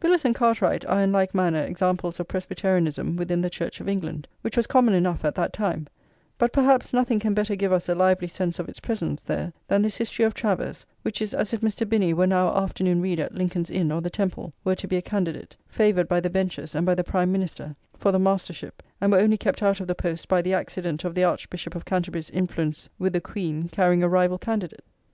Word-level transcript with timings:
Villers 0.00 0.24
and 0.24 0.32
Cartwright 0.32 0.86
are 0.86 1.00
in 1.00 1.10
like 1.10 1.34
manner 1.34 1.60
examples 1.64 2.20
of 2.20 2.28
Presbyterianism 2.28 3.16
within 3.16 3.40
the 3.40 3.50
Church 3.50 3.80
of 3.80 3.88
England, 3.88 4.28
which 4.42 4.56
was 4.56 4.68
common 4.68 4.94
enough 4.94 5.24
at 5.24 5.34
that 5.34 5.52
time; 5.52 5.88
but 6.38 6.52
perhaps 6.52 6.92
nothing 6.92 7.18
can 7.18 7.34
better 7.34 7.56
give 7.56 7.72
us 7.72 7.88
a 7.88 7.94
lively 7.96 8.28
sense 8.28 8.60
of 8.60 8.68
its 8.68 8.78
presence 8.78 9.22
there 9.22 9.52
than 9.66 9.82
this 9.82 9.96
history 9.96 10.24
of 10.24 10.34
Travers, 10.34 10.86
which 11.02 11.20
is 11.20 11.34
as 11.34 11.52
if 11.52 11.62
Mr. 11.62 11.84
Binney 11.88 12.14
were 12.14 12.28
now 12.28 12.56
afternoon 12.56 13.00
reader 13.00 13.24
at 13.24 13.34
Lincoln's 13.34 13.72
Inn 13.72 13.90
or 13.90 14.00
the 14.00 14.08
Temple, 14.08 14.52
were 14.62 14.76
to 14.76 14.86
be 14.86 14.96
a 14.98 15.02
candidate, 15.02 15.56
favoured 15.66 16.06
by 16.06 16.20
the 16.20 16.30
benchers 16.30 16.76
and 16.76 16.86
by 16.86 16.94
the 16.94 17.02
Prime 17.02 17.32
Minister, 17.32 17.74
for 17.98 18.12
the 18.12 18.20
Mastership, 18.20 18.84
and 19.00 19.10
were 19.10 19.18
only 19.18 19.36
kept 19.36 19.64
out 19.64 19.80
of 19.80 19.88
the 19.88 19.96
post 19.96 20.28
by 20.28 20.40
the 20.40 20.54
accident 20.54 21.02
of 21.02 21.12
the 21.12 21.24
Archbishop 21.24 21.74
of 21.74 21.84
Canterbury's 21.84 22.30
influence 22.30 22.88
with 23.00 23.14
the 23.14 23.20
Queen 23.20 23.68
carrying 23.68 24.04
a 24.04 24.08
rival 24.08 24.38
candidate. 24.38 24.84